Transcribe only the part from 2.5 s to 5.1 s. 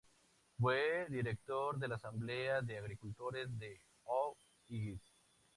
de Agricultores de O'Higgins.